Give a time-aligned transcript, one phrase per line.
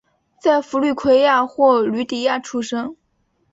[0.41, 2.95] 在佛律癸亚或吕底亚出生。